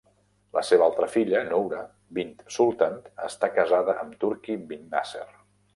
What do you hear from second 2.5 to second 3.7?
Sultan, està